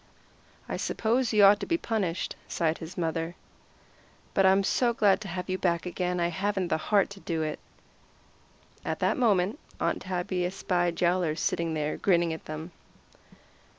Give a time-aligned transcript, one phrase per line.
[0.67, 3.35] "I suppose you ought to be punished," sighed his mother,
[4.33, 7.43] "but I'm so glad to have you back again I haven't the heart to do
[7.43, 7.59] it."
[8.83, 12.71] At that moment Aunt Tabby espied Yowler sitting there grinning at them.